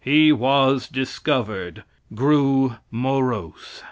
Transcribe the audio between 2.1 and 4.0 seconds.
grew morose.